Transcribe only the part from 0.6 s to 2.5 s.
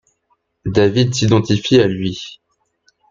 David s'identifie à lui.